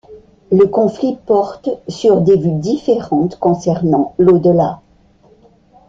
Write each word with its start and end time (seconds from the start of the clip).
Le 0.51 0.65
conflit 0.65 1.15
porte 1.27 1.69
sur 1.87 2.21
des 2.21 2.35
vues 2.35 2.59
différentes 2.59 3.37
concernant 3.37 4.15
l'Au-delà. 4.17 4.81